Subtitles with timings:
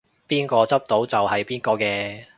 [0.27, 2.23] 邊個執到就係邊個嘅